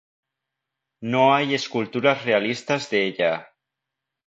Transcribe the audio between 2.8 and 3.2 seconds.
de